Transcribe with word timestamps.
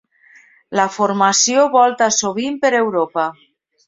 La 0.77 0.85
formació 0.95 1.65
volta 1.75 2.07
sovint 2.21 2.57
per 2.65 2.73
Europa: 2.79 3.27